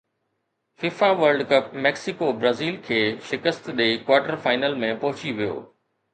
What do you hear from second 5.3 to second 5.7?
ويو